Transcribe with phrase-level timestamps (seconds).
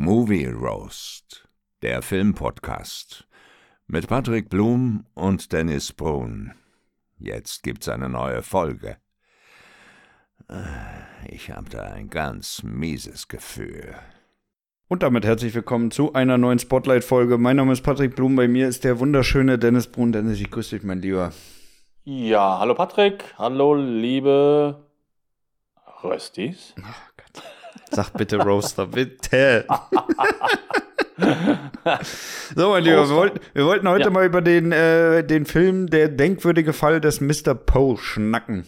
[0.00, 1.48] Movie Roast,
[1.82, 3.26] der Filmpodcast
[3.88, 6.54] mit Patrick Blum und Dennis Brun.
[7.18, 8.98] Jetzt gibt's eine neue Folge.
[11.26, 13.96] Ich habe da ein ganz mieses Gefühl.
[14.86, 17.36] Und damit herzlich willkommen zu einer neuen Spotlight-Folge.
[17.36, 20.12] Mein Name ist Patrick Blum, bei mir ist der wunderschöne Dennis Brun.
[20.12, 21.32] Dennis, ich grüße dich, mein Lieber.
[22.04, 24.78] Ja, hallo Patrick, hallo liebe
[26.04, 26.76] Röstis.
[26.84, 27.42] Ach Gott.
[27.90, 29.64] Sag bitte Roaster, bitte.
[32.54, 34.10] so, mein Lieber, wir wollten, wir wollten heute Ja.
[34.10, 37.54] mal über den, äh, den Film Der denkwürdige Fall des Mr.
[37.54, 38.66] Poe schnacken.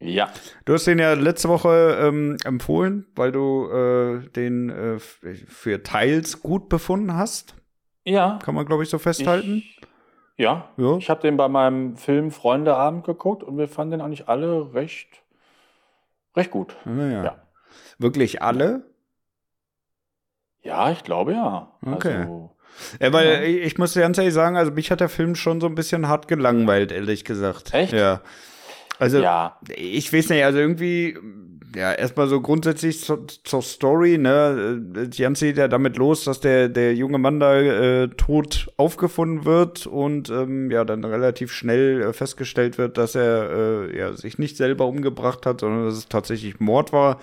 [0.00, 0.30] Ja,
[0.64, 6.42] Du hast den ja letzte Woche ähm, empfohlen, weil du äh, den äh, für teils
[6.42, 7.54] gut befunden hast.
[8.04, 8.38] ja.
[8.44, 9.58] Kann man, glaube ich, so festhalten.
[9.64, 9.80] Ich,
[10.38, 10.96] ja, Ja.
[10.96, 15.22] ich habe den bei meinem Film Freundeabend geguckt und wir fanden den eigentlich alle recht,
[16.36, 16.74] recht gut.
[16.84, 17.24] Naja.
[17.24, 17.41] Ja.
[17.98, 18.84] Wirklich alle?
[20.62, 21.72] Ja, ich glaube ja.
[21.84, 22.20] Okay.
[22.20, 22.50] Also,
[23.00, 23.42] Ja, weil Ja.
[23.42, 26.08] ich, ich muss ganz ehrlich sagen, also mich hat der Film schon so ein bisschen
[26.08, 27.74] hart gelangweilt, ehrlich gesagt.
[27.74, 27.92] Echt?
[27.92, 28.22] Ja.
[28.98, 31.18] Also, ja, ich weiß nicht, also irgendwie,
[31.74, 36.38] ja, erstmal so grundsätzlich zur, zur Story, ne, das Ganze geht ja damit los, dass
[36.40, 42.00] der, der junge Mann da äh, tot aufgefunden wird und ähm, ja, dann relativ schnell
[42.02, 43.50] äh, festgestellt wird, dass er
[43.90, 47.18] äh, ja, sich nicht selber umgebracht hat, sondern dass es tatsächlich Mord war.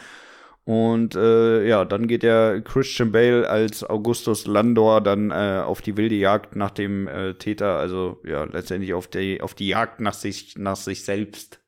[0.70, 5.98] Und äh, ja, dann geht der Christian Bale als Augustus Landor dann äh, auf die
[5.98, 10.14] wilde Jagd nach dem äh, Täter, also ja, letztendlich auf die, auf die Jagd nach
[10.14, 11.60] sich, nach sich selbst.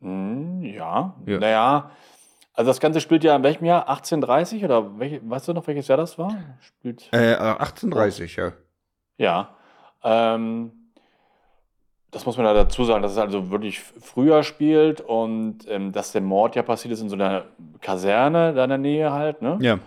[0.00, 1.22] Hm, ja.
[1.24, 1.38] Ja.
[1.38, 1.90] Naja,
[2.52, 3.88] also das Ganze spielt ja in welchem Jahr?
[3.88, 6.36] 1830 oder welche, weißt du noch, welches Jahr das war?
[6.62, 8.52] Spielt, Äh, 1830, ja.
[9.18, 9.54] Ja.
[10.02, 10.72] Ähm,
[12.10, 16.12] das muss man da dazu sagen, dass es also wirklich früher spielt und ähm, dass
[16.12, 17.44] der Mord ja passiert ist in so einer
[17.80, 19.58] Kaserne da in der Nähe halt, ne?
[19.60, 19.78] Ja.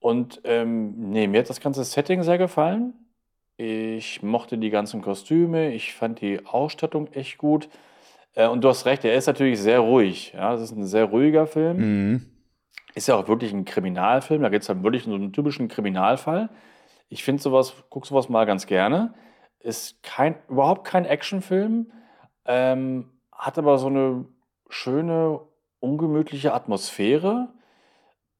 [0.00, 2.94] Und ähm, nee, mir hat das ganze Setting sehr gefallen.
[3.56, 7.68] Ich mochte die ganzen Kostüme, ich fand die Ausstattung echt gut.
[8.34, 10.32] Äh, und du hast recht, er ist natürlich sehr ruhig.
[10.34, 11.76] Ja, das ist ein sehr ruhiger Film.
[11.76, 12.26] Mhm.
[12.94, 14.42] Ist ja auch wirklich ein Kriminalfilm.
[14.42, 16.48] Da geht es halt wirklich um so einen typischen Kriminalfall.
[17.08, 19.14] Ich finde sowas, guck sowas mal ganz gerne.
[19.60, 21.92] Ist kein, überhaupt kein Actionfilm,
[22.44, 24.24] ähm, hat aber so eine
[24.68, 25.40] schöne,
[25.80, 27.52] ungemütliche Atmosphäre.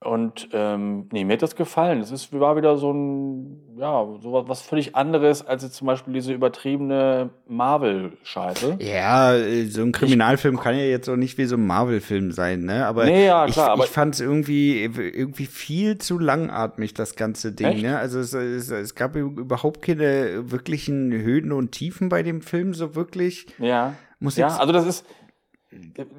[0.00, 1.98] Und ähm, nee, mir hat das gefallen.
[1.98, 6.14] Es ist, war wieder so ein, ja, so was, völlig anderes als jetzt zum Beispiel
[6.14, 8.76] diese übertriebene Marvel-Scheiße.
[8.80, 12.60] Ja, äh, so ein Kriminalfilm kann ja jetzt auch nicht wie so ein Marvel-Film sein,
[12.60, 12.86] ne?
[12.86, 17.16] Aber, Nee, ja, ich, klar, aber- ich fand es irgendwie, irgendwie viel zu langatmig, das
[17.16, 17.82] ganze Ding, Echt?
[17.82, 17.98] ne?
[17.98, 22.94] Also es, es, es gab überhaupt keine wirklichen Höhen und Tiefen bei dem Film, so
[22.94, 23.46] wirklich.
[23.58, 23.94] Ja.
[24.20, 25.06] Muss Ja, also das ist,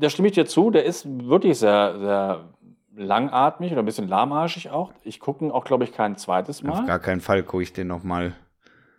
[0.01, 2.49] da stimme ich dir zu, der ist wirklich sehr, sehr
[2.99, 4.91] langatmig oder ein bisschen lahmarschig auch.
[5.03, 6.85] Ich gucke ihn auch, glaube ich, kein zweites auf Mal.
[6.85, 8.33] gar keinen Fall gucke ich den noch mal.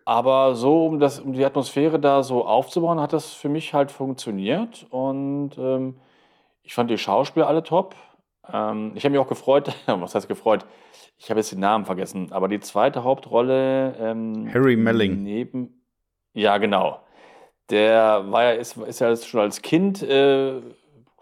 [0.05, 3.93] Aber so, um, das, um die Atmosphäre da so aufzubauen, hat das für mich halt
[3.93, 4.87] funktioniert.
[4.91, 6.00] Und ähm,
[6.62, 7.94] ich fand die Schauspieler alle top.
[8.53, 10.67] Ähm, ich habe mich auch gefreut, was heißt gefreut?
[11.19, 13.94] Ich habe jetzt den Namen vergessen, aber die zweite Hauptrolle.
[14.00, 15.22] Ähm, Harry Melling.
[15.22, 15.84] Neben,
[16.32, 17.00] ja, genau.
[17.69, 20.61] Der war ja, ist, ist ja schon als Kind äh,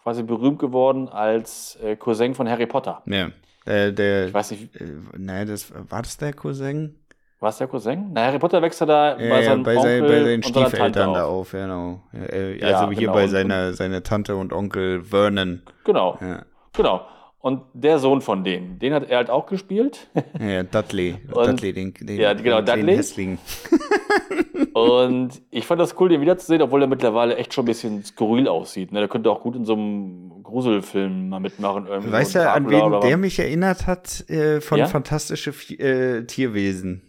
[0.09, 3.03] quasi berühmt geworden als äh, Cousin von Harry Potter.
[3.05, 3.29] Ja.
[3.67, 4.85] Der, der, Ich weiß nicht, äh,
[5.19, 6.95] ne, das, war das der Cousin?
[7.41, 8.11] war es der Cousin?
[8.15, 11.13] Na, Harry Potter wächst ja da Ja, bei ja, bei, Onkel sein, bei seinen Stiefeltern
[11.15, 11.51] da auf.
[11.53, 12.01] genau.
[12.15, 13.13] Ja, äh, Ja, also hier genau.
[13.13, 15.61] bei seiner, seiner Tante und Onkel Vernon.
[15.85, 16.43] Genau, Ja,
[16.73, 17.03] genau.
[17.41, 20.09] Und der Sohn von denen, den hat er halt auch gespielt.
[20.41, 21.17] ja Dudley.
[21.33, 22.97] Und- Dudley, den, den, Ja, genau, den Dudley.
[22.97, 23.39] Hässling.
[24.79, 28.49] Und ich fand das cool, den wiederzusehen, obwohl er mittlerweile echt schon ein bisschen skurril
[28.49, 28.93] aussieht.
[28.93, 29.01] Ne?
[29.01, 31.87] Der könnte auch gut in so einem Gruselfilm mal mitmachen.
[31.87, 34.87] irgendwie Weißt du, an wen der mich erinnert hat äh, von Ja?
[34.87, 37.03] Fantastische äh, Tierwesen?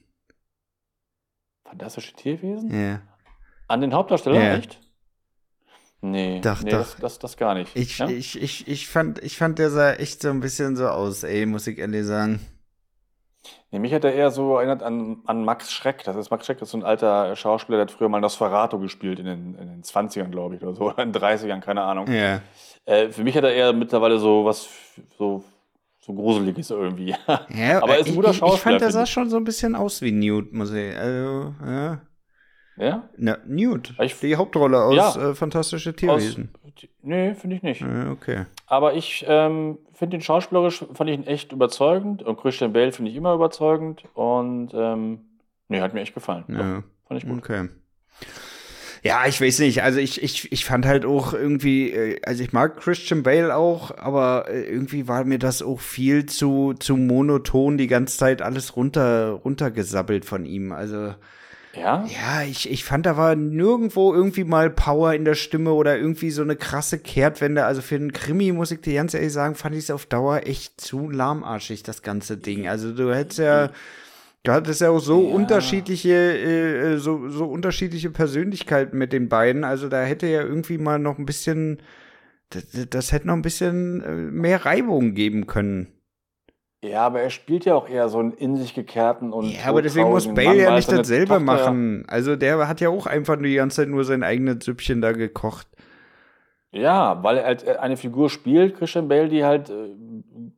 [1.65, 2.71] Fantastische Tierwesen?
[2.73, 3.01] Ja.
[3.67, 4.55] An den Hauptdarsteller, Ja.
[4.55, 4.79] echt?
[6.01, 6.79] Nee, Doch, nee doch.
[6.79, 7.75] Das, das, das gar nicht.
[7.75, 8.07] Ich, ja?
[8.07, 11.45] ich, ich, ich, fand, ich fand, der sah echt so ein bisschen so aus, ey,
[11.45, 12.39] muss ich ehrlich sagen.
[13.71, 16.03] Nee, mich hat er eher so erinnert an, an Max Schreck.
[16.03, 18.79] Das ist Max Schreck, das ist so ein alter Schauspieler, der hat früher mal Nosferatu
[18.79, 21.83] gespielt in den, in den 20ern, glaube ich, oder so, oder in den 30ern, keine
[21.83, 22.11] Ahnung.
[22.11, 22.41] Ja.
[22.85, 24.67] Äh, für mich hat er eher mittlerweile so was
[25.17, 25.43] so,
[25.99, 27.15] so Gruseliges irgendwie.
[27.27, 29.37] ja Aber er ist ein ich, guter ich, ich fand, Schauspieler, der sah schon so
[29.37, 30.97] ein bisschen aus wie Newt, muss ich.
[30.97, 32.01] Also, ja.
[32.79, 33.09] Ja?
[33.17, 33.93] Na, Newt.
[34.01, 35.31] Ich- die Hauptrolle aus Ja.
[35.31, 36.49] äh, Fantastische Aus, Tierwesen.
[37.03, 37.83] nee, finde ich nicht.
[38.11, 38.45] Okay.
[38.67, 42.23] Aber ich ähm, finde den schauspielerisch, fand ich ihn echt überzeugend.
[42.23, 44.03] Und Christian Bale finde ich immer überzeugend.
[44.13, 45.19] Und ähm,
[45.67, 46.45] nee, hat mir echt gefallen.
[46.47, 46.83] Doch, Ja.
[47.07, 47.39] fand ich gut.
[47.39, 47.69] Okay.
[49.01, 49.81] Ja, ich weiß nicht.
[49.81, 53.97] Also ich, ich, ich fand halt auch irgendwie, äh, also ich mag Christian Bale auch,
[53.97, 58.75] aber äh, irgendwie war mir das auch viel zu, zu monoton, die ganze Zeit alles
[58.75, 60.71] runter, runtergesabbelt von ihm.
[60.73, 61.13] Also.
[61.73, 62.05] Ja?
[62.07, 66.31] Ja, ich, ich fand, da war nirgendwo irgendwie mal Power in der Stimme oder irgendwie
[66.31, 67.65] so eine krasse Kehrtwende.
[67.65, 70.41] Also für einen Krimi, muss ich dir ganz ehrlich sagen, fand ich es auf Dauer
[70.47, 72.67] echt zu lahmarschig, das ganze Ding.
[72.67, 73.69] Also du hättest ja.
[74.43, 75.35] Du hattest ja auch so ja.
[75.35, 79.65] unterschiedliche, äh, so, so unterschiedliche Persönlichkeiten mit den beiden.
[79.65, 81.79] Also da hätte ja irgendwie mal noch ein bisschen,
[82.49, 85.87] das, das hätte noch ein bisschen äh, mehr Reibung geben können.
[86.81, 89.49] Ja, aber er spielt ja auch eher so einen in sich gekehrten und.
[89.49, 91.39] Ja, aber deswegen muss Bale Mann, ja nicht dasselbe Tochter.
[91.41, 92.05] machen.
[92.07, 95.67] Also der hat ja auch einfach die ganze Zeit nur sein eigenes Süppchen da gekocht.
[96.71, 99.95] Ja, weil er halt äh, eine Figur spielt, Christian Bale, die halt äh,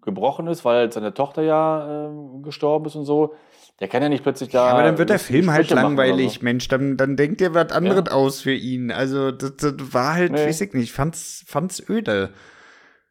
[0.01, 3.33] gebrochen ist, weil halt seine Tochter ja äh, gestorben ist und so.
[3.79, 4.67] Der kann ja nicht plötzlich da.
[4.67, 6.39] Ja, aber dann wird der Film halt langweilig, so.
[6.43, 6.67] Mensch.
[6.67, 8.11] Dann, dann denkt ihr was anderes ja.
[8.11, 8.91] aus für ihn.
[8.91, 10.45] Also, das, das war halt, nee.
[10.45, 12.29] weiß ich nicht, fand's, fand's öde.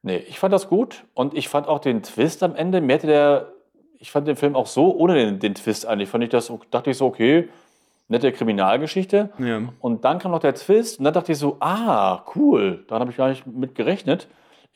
[0.02, 2.81] Nee, ich fand das gut und ich fand auch den Twist am Ende.
[2.81, 3.52] Mir hätte der,
[3.99, 6.08] ich fand den Film auch so ohne den, den Twist eigentlich.
[6.08, 7.49] Fand ich das, dachte ich so, okay,
[8.08, 9.31] nette Kriminalgeschichte.
[9.38, 9.62] Ja.
[9.81, 12.85] Und dann kam noch der Twist und dann dachte ich so, ah, cool.
[12.88, 14.29] Daran habe ich gar nicht mit gerechnet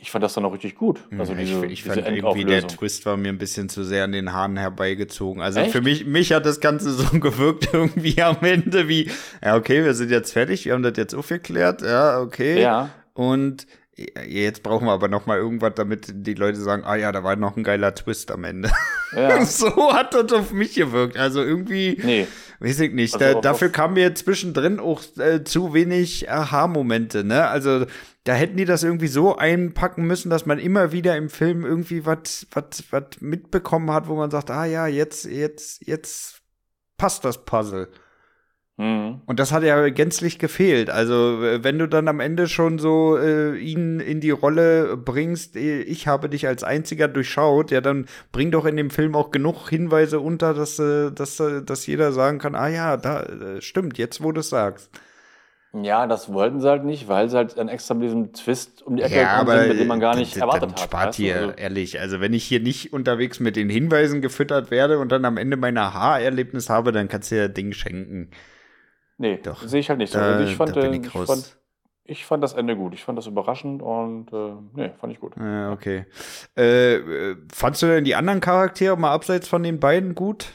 [0.04, 1.00] ich fand das dann auch richtig gut.
[1.18, 4.04] Also diese, ich, ich diese fand irgendwie der Twist war mir ein bisschen zu sehr
[4.04, 5.40] an den Haaren herbeigezogen.
[5.40, 5.72] Also Echt?
[5.72, 9.10] für mich, mich hat das Ganze so gewirkt irgendwie am Ende wie,
[9.42, 12.60] ja, okay, wir sind jetzt fertig, wir haben das jetzt aufgeklärt, ja, okay.
[12.60, 12.90] Ja.
[13.14, 17.22] Und jetzt brauchen wir aber noch mal irgendwas, damit die Leute sagen, ah ja, da
[17.22, 18.70] war noch ein geiler Twist am Ende.
[19.14, 19.44] Ja.
[19.46, 21.16] so hat das auf mich gewirkt.
[21.16, 22.26] Also irgendwie, nee.
[22.58, 23.14] weiß ich nicht.
[23.14, 27.22] Also da, dafür kam mir zwischendrin auch äh, zu wenig Aha-Momente.
[27.22, 27.46] Ne?
[27.46, 27.86] Also
[28.24, 32.06] da hätten die das irgendwie so einpacken müssen, dass man immer wieder im Film irgendwie
[32.06, 36.40] was was mitbekommen hat, wo man sagt, ah ja, jetzt jetzt jetzt
[36.96, 37.88] passt das Puzzle.
[38.76, 39.20] Mhm.
[39.26, 40.90] Und das hat ja gänzlich gefehlt.
[40.90, 45.82] Also, wenn du dann am Ende schon so äh, ihn in die Rolle bringst, äh,
[45.82, 49.68] ich habe dich als einziger durchschaut, ja, dann bring doch in dem Film auch genug
[49.68, 53.96] Hinweise unter, dass, äh, dass, äh, dass jeder sagen kann, ah ja, da äh, stimmt,
[53.96, 54.90] jetzt wo du es sagst.
[55.82, 58.96] Ja, das wollten sie halt nicht, weil sie halt dann extra mit diesem Twist um
[58.96, 60.80] die Ecke ja, aber sind, mit dem man gar nicht erwartet hat.
[60.80, 62.00] Spart hier, also, ehrlich.
[62.00, 65.56] Also, wenn ich hier nicht unterwegs mit den Hinweisen gefüttert werde und dann am Ende
[65.56, 68.30] mein Aha-Erlebnis habe, dann kannst du ja Ding schenken.
[69.16, 70.18] Nee, sehe ich halt nicht so.
[70.18, 71.56] Da, ich, fand, ich, ich, fand,
[72.04, 72.94] ich, fand, das Ende gut.
[72.94, 75.34] Ich fand das überraschend und äh, nee, fand ich gut.
[75.36, 76.06] Ja, okay.
[76.56, 80.52] Äh, äh fandst du denn die anderen Charaktere mal abseits von den beiden gut?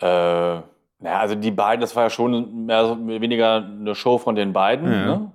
[0.00, 0.60] Äh
[0.98, 4.52] naja, also die beiden, das war ja schon mehr oder weniger eine Show von den
[4.52, 4.90] beiden.
[4.90, 5.06] Ja.
[5.06, 5.32] Ne?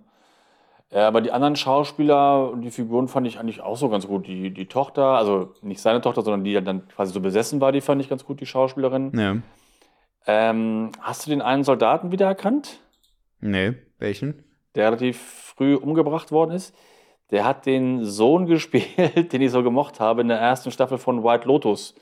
[0.91, 4.27] Ja, aber die anderen Schauspieler und die Figuren fand ich eigentlich auch so ganz gut.
[4.27, 7.79] Die, die Tochter, also nicht seine Tochter, sondern die dann quasi so besessen war, die
[7.79, 9.17] fand ich ganz gut, die Schauspielerin.
[9.17, 9.37] Ja.
[10.27, 12.79] Ähm, hast du den einen Soldaten wiedererkannt?
[13.39, 14.43] Nee, welchen?
[14.75, 15.19] Der relativ
[15.55, 16.75] früh umgebracht worden ist.
[17.31, 21.23] Der hat den Sohn gespielt, den ich so gemocht habe in der ersten Staffel von
[21.23, 21.95] White Lotus,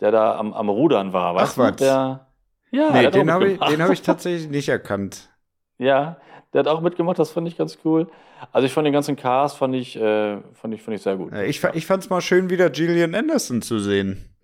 [0.00, 1.34] der da am, am Rudern war.
[1.34, 1.70] Weißt Ach?
[1.70, 1.76] Was?
[1.76, 2.26] Der,
[2.70, 5.30] ja, nee, den habe ich, hab ich tatsächlich nicht erkannt.
[5.78, 6.18] Ja,
[6.52, 8.08] der hat auch mitgemacht, das fand ich ganz cool.
[8.52, 11.32] Also ich fand den ganzen Cast fand ich, äh, fand ich, fand ich sehr gut.
[11.32, 14.37] Ich, ich fand es mal schön, wieder Gillian Anderson zu sehen.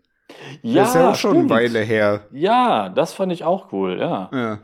[0.63, 1.53] Ja, das ist ja auch schon stimmt.
[1.53, 2.21] eine Weile her.
[2.33, 4.31] Ja, das fand ich auch cool, ja.
[4.33, 4.59] ja.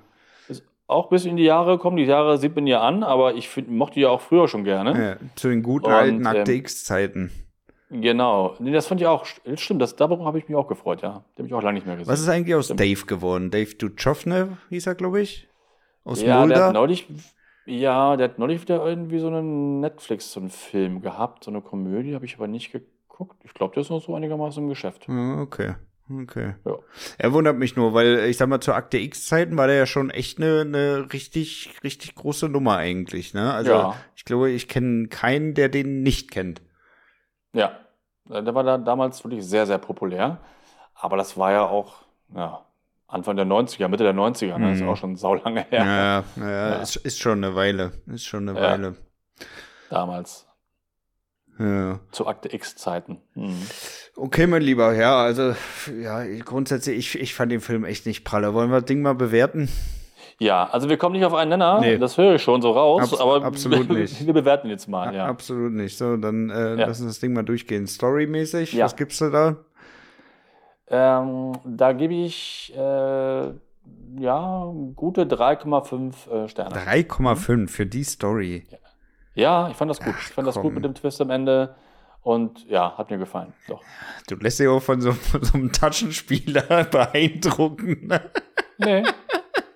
[0.48, 1.96] Ist auch bis in die Jahre gekommen.
[1.96, 4.64] Die Jahre sieht man ja an, aber ich find, mochte die ja auch früher schon
[4.64, 5.18] gerne.
[5.20, 7.30] Ja, zu den guten Und, alten Akte ähm, X-Zeiten.
[7.90, 8.54] Genau.
[8.60, 9.26] Nee, das fand ich auch.
[9.56, 11.24] Stimmt, das, darüber habe ich mich auch gefreut, ja.
[11.36, 12.12] Den habe ich auch lange nicht mehr gesehen.
[12.12, 12.80] Was ist eigentlich aus Stimmt.
[12.80, 13.50] Dave geworden?
[13.50, 15.48] Dave Duchovne hieß er, glaube ich.
[16.04, 16.54] Aus ja, Mulder.
[16.54, 17.06] Der hat neulich,
[17.66, 21.60] ja, der hat neulich wieder irgendwie so einen Netflix, so einen Film gehabt, so eine
[21.60, 22.90] Komödie, habe ich aber nicht geguckt.
[23.42, 25.08] Ich glaube, der ist noch so einigermaßen im Geschäft.
[25.08, 25.74] Okay.
[26.22, 26.54] Okay.
[26.64, 26.76] Ja.
[27.18, 30.10] Er wundert mich nur, weil ich sag mal, zur Akte X-Zeiten war der ja schon
[30.10, 33.52] echt eine, eine richtig, richtig große Nummer eigentlich, ne?
[33.52, 33.96] Also ja.
[34.16, 36.62] ich glaube, ich kenne keinen, der den nicht kennt.
[37.52, 37.78] Ja,
[38.28, 40.40] äh, der war da damals wirklich sehr, sehr populär.
[40.94, 42.64] Aber das war ja auch ja,
[43.06, 44.66] Anfang der 90er, Mitte der 90er, ne?
[44.66, 44.72] Mhm.
[44.72, 45.84] ist auch schon saulange her.
[45.84, 46.72] Ja, ja, ja.
[46.76, 47.92] Ist, ist, schon eine Weile.
[48.06, 48.60] Ist schon eine.
[48.60, 48.96] Weile.
[49.88, 50.49] Damals.
[51.58, 52.00] Ja.
[52.10, 53.18] Zu Akte X-Zeiten.
[53.34, 53.62] Mhm.
[54.16, 55.54] Okay, mein Lieber, ja, also,
[56.00, 58.54] ja, grundsätzlich, ich, ich fand den Film echt nicht pralle.
[58.54, 59.68] Wollen wir das Ding mal bewerten?
[60.38, 61.98] Ja, also wir kommen nicht auf einen Nenner, nee.
[61.98, 64.26] das höre ich schon so raus, Abs aber absolut nicht.
[64.26, 65.26] wir bewerten jetzt mal, ja.
[65.26, 65.98] Absolut nicht.
[65.98, 66.86] So, dann äh, ja.
[66.86, 67.86] lassen wir das Ding mal durchgehen.
[67.86, 68.86] Storymäßig, ja.
[68.86, 69.56] was gibst du da?
[70.88, 73.50] Ähm, da gebe ich äh,
[74.18, 76.74] ja gute 3,5 äh, Sterne.
[76.74, 77.68] 3,5 mhm.
[77.68, 78.64] für die Story.
[78.70, 78.78] Ja.
[79.40, 80.14] Ja, ich fand das gut.
[80.16, 80.44] Ach, ich fand komm.
[80.44, 81.74] das gut mit dem Twist am Ende.
[82.22, 83.54] Und ja, hat mir gefallen.
[83.66, 83.82] Doch.
[84.28, 88.12] Du lässt dich auch von so, von so einem Taschenspieler beeindrucken.
[88.76, 89.04] Nee.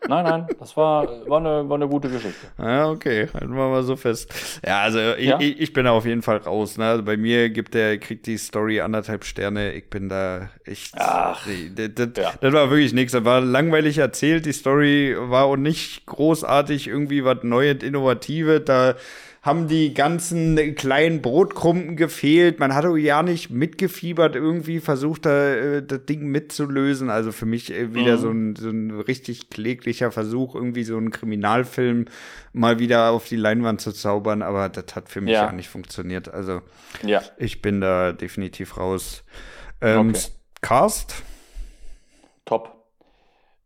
[0.06, 2.46] Nein, nein, das war, war, eine, war eine gute Geschichte.
[2.58, 4.60] Ja, okay, halten wir mal so fest.
[4.62, 5.40] Ja, also ich, Ja?
[5.40, 6.76] ich, ich bin da auf jeden Fall raus.
[6.76, 6.84] Ne?
[6.84, 9.72] Also bei mir gibt der, kriegt die Story anderthalb Sterne.
[9.72, 10.94] Ich bin da echt.
[10.98, 12.34] Ach, das, das, ja.
[12.38, 13.12] das war wirklich nichts.
[13.12, 14.44] Das war langweilig erzählt.
[14.44, 18.62] Die Story war auch nicht großartig, irgendwie was Neues, Innovatives.
[18.66, 18.96] Da
[19.44, 22.58] haben die ganzen kleinen Brotkrumpen gefehlt.
[22.60, 27.10] Man hatte ja nicht mitgefiebert, irgendwie versucht, da äh, das Ding mitzulösen.
[27.10, 28.20] Also für mich äh, wieder Mhm.
[28.20, 32.06] so, ein, so ein richtig kläglicher Versuch, irgendwie so einen Kriminalfilm
[32.54, 34.40] mal wieder auf die Leinwand zu zaubern.
[34.40, 35.44] Aber das hat für mich Ja.
[35.44, 36.32] ja nicht funktioniert.
[36.32, 36.62] Also
[37.02, 39.24] Ja, ich bin da definitiv raus.
[39.82, 40.20] Ähm, Okay.
[40.62, 41.22] Cast?
[42.46, 42.86] top.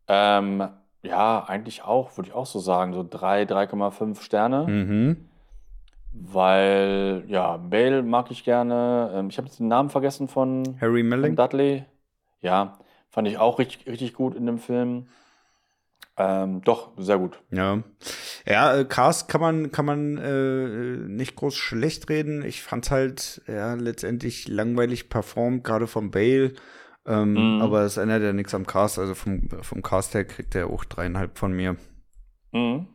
[0.09, 0.67] Ähm,
[1.03, 4.67] ja, eigentlich auch, würde ich auch so sagen, so 3, 3,5 Sterne.
[4.67, 5.28] Mhm.
[6.13, 9.11] Weil, ja, Bale mag ich gerne.
[9.15, 11.37] Ähm, ich habe jetzt den Namen vergessen von, Harry von Melling?
[11.37, 11.85] Dudley.
[12.41, 15.07] Ja, fand ich auch richtig, richtig gut in dem Film.
[16.17, 17.39] Ähm, doch, sehr gut.
[17.51, 17.83] Ja.
[18.45, 22.43] Ja, äh, Cast kann man, kann man äh, nicht groß schlecht reden.
[22.43, 26.55] Ich fand's halt ja, letztendlich langweilig performt, gerade von Bale.
[27.07, 27.63] Ähm, Mhm.
[27.63, 28.99] Aber es ändert ja nichts am Cast.
[28.99, 31.77] Also vom, vom Cast her kriegt er auch dreieinhalb von mir.
[32.53, 32.87] Mhm.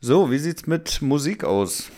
[0.00, 1.90] So, wie sieht's mit Musik aus?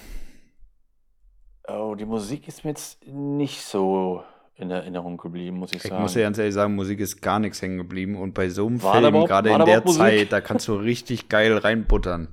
[1.69, 4.25] Oh, die Musik ist mir jetzt nicht so
[4.57, 6.03] in Erinnerung geblieben, muss ich Ich sagen.
[6.03, 8.17] muss ja ganz ehrlich sagen, Musik ist gar nichts hängen geblieben.
[8.17, 9.99] Und bei so einem War Film, überhaupt- gerade in der Musik?
[10.01, 12.29] Zeit, da kannst du richtig geil reinbuttern.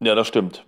[0.00, 0.66] Ja, das stimmt.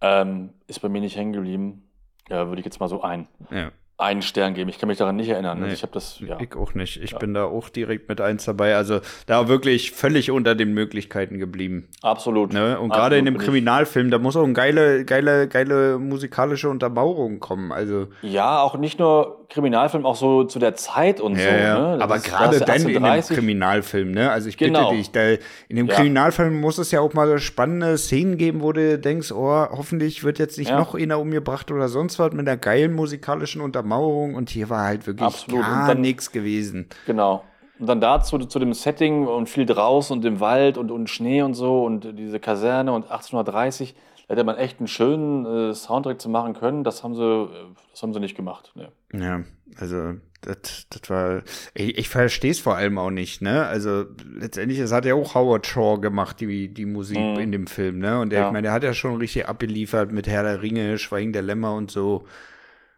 [0.00, 1.82] Ähm, ist bei mir nicht hängen geblieben.
[2.28, 3.70] Ja, würde ich jetzt mal so ein, Ja.
[3.98, 4.70] Einen Stern geben.
[4.70, 5.58] Ich kann mich daran nicht erinnern.
[5.58, 5.64] Nee.
[5.64, 6.38] Also ich habe das, ja.
[6.40, 7.02] Ich auch nicht.
[7.02, 7.18] Ich Ja.
[7.18, 8.76] bin da auch direkt mit eins dabei.
[8.76, 11.88] Also da wirklich völlig unter den Möglichkeiten geblieben.
[12.02, 12.52] Absolut.
[12.52, 12.78] Ne?
[12.78, 17.72] Und gerade in dem Kriminalfilm, da muss auch eine geile, geile, geile musikalische Untermauerung kommen.
[17.72, 21.42] Also Ja, auch nicht nur Kriminalfilm, auch so zu der Zeit und so.
[21.42, 21.94] Ne?
[21.98, 23.36] Das Aber gerade dann in dem 1830.
[23.36, 24.30] Kriminalfilm, ne?
[24.30, 24.90] Also ich Genau.
[24.90, 25.20] bitte dich, da,
[25.68, 25.94] in dem Ja.
[25.94, 30.22] Kriminalfilm muss es ja auch mal so spannende Szenen geben, wo du denkst, oh, hoffentlich
[30.22, 30.78] wird jetzt nicht Ja.
[30.78, 34.34] noch einer umgebracht oder sonst was mit einer geilen musikalischen Untermauerung.
[34.34, 35.62] Und hier war halt wirklich Absolut.
[35.62, 36.86] Gar nichts gewesen.
[37.06, 37.42] Genau.
[37.78, 41.42] Und dann dazu zu dem Setting und viel draußen und im Wald und, und Schnee
[41.42, 46.20] und so und diese Kaserne und 1830, da hätte man echt einen schönen äh, Soundtrack
[46.20, 46.84] zu machen können.
[46.84, 47.48] Das haben sie, äh,
[47.90, 48.72] das haben sie nicht gemacht.
[48.74, 48.92] Ne.
[49.12, 49.42] Ja,
[49.80, 51.42] also das, das war.
[51.74, 53.66] Ich, ich verstehe es vor allem auch nicht, ne?
[53.66, 57.38] Also letztendlich, das hat ja auch Howard Shaw gemacht, die, die Musik Mhm.
[57.40, 58.20] in dem Film, ne?
[58.20, 58.46] Und der, Ja.
[58.46, 61.74] ich meine, der hat ja schon richtig abgeliefert mit Herr der Ringe, Schweigen der Lämmer
[61.74, 62.24] und so.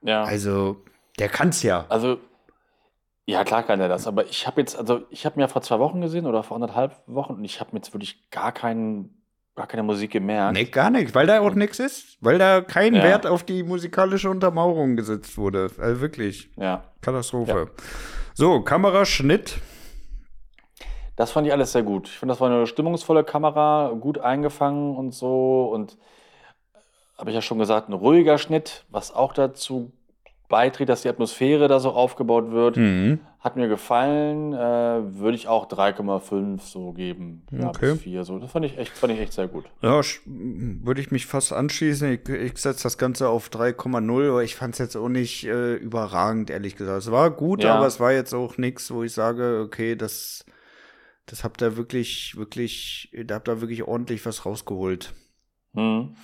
[0.02, 0.22] Ja.
[0.24, 0.84] Also,
[1.18, 1.86] der kann's ja.
[1.88, 2.18] Also,
[3.26, 5.62] ja, klar kann er das, aber ich habe jetzt, also ich habe mir ja vor
[5.62, 9.19] zwei Wochen gesehen oder vor anderthalb Wochen und ich habe mir jetzt wirklich gar keinen,
[9.54, 10.54] gar keine Musik gemerkt.
[10.54, 12.16] Nee, gar nicht, weil da auch nichts ist.
[12.20, 13.02] Weil da kein Ja.
[13.02, 15.70] Wert auf die musikalische Untermauerung gesetzt wurde.
[15.78, 16.84] Also wirklich, Ja.
[17.00, 17.70] Katastrophe.
[18.34, 19.58] So, Kameraschnitt.
[21.16, 22.08] Das fand ich alles sehr gut.
[22.08, 25.68] Ich finde, das war eine stimmungsvolle Kamera, gut eingefangen und so.
[25.70, 25.98] Und
[27.18, 29.92] habe ich ja schon gesagt, ein ruhiger Schnitt, was auch dazu
[30.50, 32.76] beiträgt, dass die Atmosphäre da so aufgebaut wird.
[32.76, 33.20] Mhm.
[33.38, 34.52] Hat mir gefallen.
[34.52, 34.58] Äh,
[35.18, 37.46] würde ich auch 3,5 so geben.
[37.50, 37.92] Ja, Okay.
[37.92, 38.24] bis 4.
[38.24, 38.38] So.
[38.38, 39.64] Das fand ich, echt, fand ich echt sehr gut.
[39.80, 42.12] Ja, würde ich mich fast anschließen.
[42.12, 45.76] Ich, ich setze das Ganze auf 3,0, aber ich fand es jetzt auch nicht äh,
[45.76, 46.98] überragend, ehrlich gesagt.
[46.98, 47.76] Es war gut, Ja.
[47.76, 50.44] aber es war jetzt auch nichts, wo ich sage, okay, das,
[51.24, 55.14] das habt ihr wirklich, wirklich, da habt ihr wirklich ordentlich was rausgeholt.
[55.74, 56.14] Hm.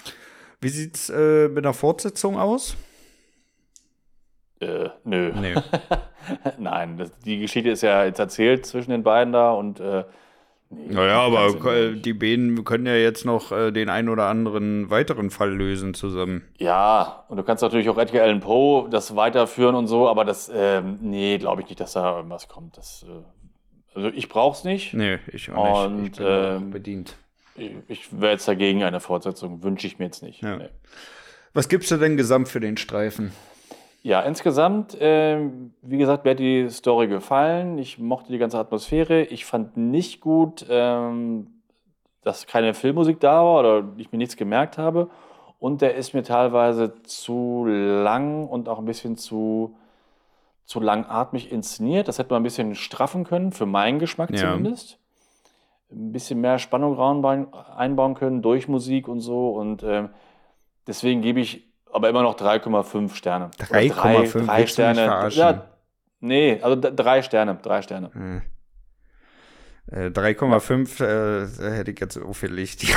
[0.61, 2.76] Wie sieht's äh, mit einer Fortsetzung aus?
[4.60, 5.32] Äh, nö.
[5.38, 5.54] Nee.
[6.58, 10.04] Nein, das, die Geschichte ist ja jetzt erzählt zwischen den beiden da und äh,
[10.70, 14.88] nee, Naja, aber äh, die beiden können ja jetzt noch äh, den ein oder anderen
[14.88, 16.42] weiteren Fall lösen zusammen.
[16.58, 20.50] Ja, und du kannst natürlich auch Edgar Allan Poe das weiterführen und so, aber das,
[20.52, 22.78] ähm, nee, glaube ich nicht, dass da irgendwas kommt.
[22.78, 24.94] Das, äh, also ich brauche es nicht.
[24.94, 25.96] Nee, ich auch nicht.
[25.98, 27.16] Und, ich bin ähm, bedient.
[27.56, 30.42] Ich, ich wäre jetzt dagegen eine Fortsetzung, wünsche ich mir jetzt nicht.
[30.42, 30.56] Ja.
[30.56, 30.68] Nee.
[31.52, 33.32] Was gibst du denn gesamt für den Streifen?
[34.06, 37.76] Ja, insgesamt, ähm, wie gesagt, mir hat die Story gefallen.
[37.76, 39.22] Ich mochte die ganze Atmosphäre.
[39.25, 41.48] Ich fand nicht gut, ähm,
[42.22, 45.10] dass keine Filmmusik da war oder ich mir nichts gemerkt habe.
[45.58, 49.76] Und der ist mir teilweise zu lang und auch ein bisschen zu,
[50.66, 52.06] zu langatmig inszeniert.
[52.06, 54.52] Das hätte man ein bisschen straffen können, für meinen Geschmack Ja.
[54.52, 55.00] zumindest.
[55.90, 59.48] Ein bisschen mehr Spannung einbauen können durch Musik und so.
[59.48, 60.10] Und ähm,
[60.86, 63.50] deswegen gebe ich aber immer noch 3,5 Sterne.
[63.70, 63.94] Oder 3,5?
[63.94, 65.38] drei Willst du mich verarschen?
[65.38, 65.64] Ja,
[66.20, 68.10] nee, also d- drei Sterne, drei Sterne.
[68.12, 68.42] Hm.
[69.90, 72.84] Äh, 3,5 äh, hätte ich jetzt aufgelegt.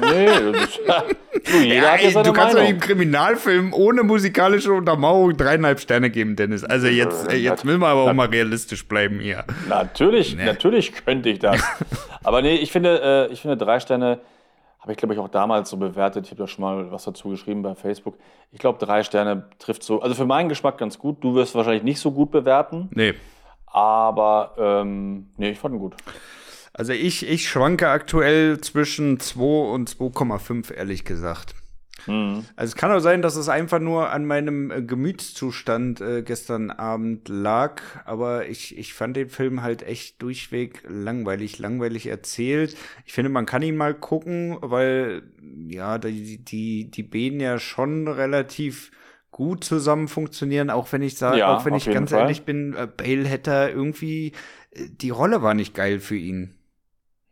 [0.00, 0.80] Nee, das ist,
[1.52, 6.36] du, Ja, ja ey, du kannst doch dem Kriminalfilm ohne musikalische Untermauerung dreieinhalb Sterne geben,
[6.36, 6.64] Dennis.
[6.64, 9.44] Also jetzt, äh, jetzt müssen wir aber auch mal realistisch bleiben hier.
[9.68, 11.62] Natürlich, natürlich könnte ich das.
[12.24, 14.20] Aber nee, ich finde, äh, ich finde drei Sterne
[14.88, 16.24] habe ich, glaube ich, auch damals so bewertet.
[16.24, 18.16] Ich habe da schon mal was dazu geschrieben bei Facebook.
[18.52, 21.22] Ich glaube, drei Sterne trifft so, also für meinen Geschmack ganz gut.
[21.22, 23.12] Du wirst wahrscheinlich nicht so gut bewerten, Nee.
[23.66, 25.94] aber ähm, nee, ich fand ihn gut.
[26.72, 29.42] Also ich, ich schwanke aktuell zwischen 2
[29.72, 31.54] und 2,5, ehrlich gesagt.
[32.06, 32.44] Mhm.
[32.56, 36.70] Also es kann auch sein, dass es einfach nur an meinem äh, Gemütszustand äh, gestern
[36.70, 42.76] Abend lag, aber ich, ich fand den Film halt echt durchweg langweilig, langweilig erzählt.
[43.04, 45.22] Ich finde, man kann ihn mal gucken, weil
[45.68, 48.90] ja, die, die, die Bäden ja schon relativ
[49.30, 52.20] gut zusammen funktionieren, auch wenn ich sage, Ja, auch wenn ich ganz Fall.
[52.20, 54.32] ehrlich bin, äh, Bale hätte irgendwie,
[54.72, 56.54] äh, die Rolle war nicht geil für ihn.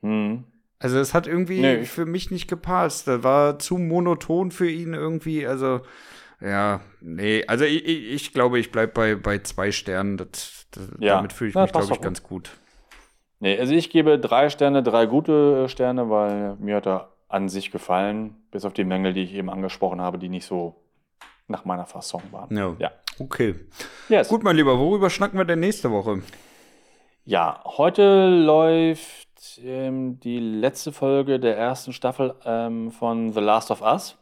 [0.02, 0.44] Mhm.
[0.78, 1.84] Also es hat irgendwie Nee.
[1.84, 3.08] für mich nicht gepasst.
[3.08, 5.46] Das war zu monoton für ihn irgendwie.
[5.46, 5.80] Also
[6.40, 7.44] ja, nee.
[7.46, 10.18] Also ich, ich, ich glaube, ich bleib bei, bei zwei Sternen.
[10.18, 11.16] Das, das, Ja.
[11.16, 12.50] Damit fühle ich Na, mich, glaube ich, ganz gut.
[13.40, 17.48] Nee, also ich gebe drei Sterne, drei gute äh, Sterne, weil mir hat er an
[17.48, 20.76] sich gefallen, bis auf die Mängel, die ich eben angesprochen habe, die nicht so
[21.48, 22.54] nach meiner Fasson waren.
[22.56, 22.76] Ja.
[22.78, 22.90] Ja.
[23.18, 23.54] Okay.
[24.08, 24.28] Yes.
[24.28, 26.22] Gut, mein Lieber, worüber schnacken wir denn nächste Woche?
[27.24, 29.25] Ja, heute läuft
[29.62, 34.16] ähm, die letzte Folge der ersten Staffel ähm, von The Last of Us.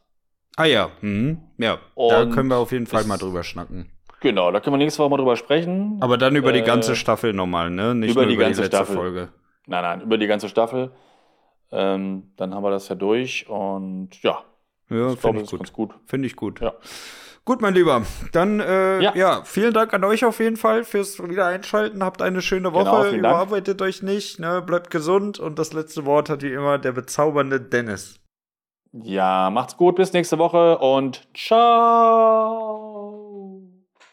[0.56, 1.38] Ah ja, mhm.
[1.58, 1.78] ja.
[1.96, 3.90] da Und können wir auf jeden Fall mal drüber schnacken.
[4.20, 5.98] Genau, da können wir nächste Woche mal drüber sprechen.
[6.00, 7.94] Aber dann über die Äh, ganze Staffel nochmal, ne?
[7.94, 8.96] Nicht über nur die über ganze die letzte Staffel.
[8.96, 9.28] Folge.
[9.66, 10.92] Nein, nein, über die ganze Staffel.
[11.72, 14.44] Ähm, dann haben wir das ja durch und ja,
[14.90, 15.94] Ja, ich finde ich ganz gut.
[16.06, 16.60] Finde ich gut.
[16.60, 16.74] Ja.
[17.46, 18.02] Gut, mein Lieber.
[18.32, 19.14] Dann, äh, ja.
[19.14, 19.42] Ja.
[19.44, 22.02] vielen Dank an euch auf jeden Fall fürs Wiedereinschalten.
[22.02, 22.84] Habt eine schöne Woche.
[22.84, 23.34] Genau, vielen Dank.
[23.34, 24.38] Überarbeitet euch nicht.
[24.38, 24.62] Ne?
[24.62, 25.38] Bleibt gesund.
[25.38, 28.18] Und das letzte Wort hat wie immer der bezaubernde Dennis.
[28.92, 32.93] Ja, macht's gut, bis nächste Woche und ciao.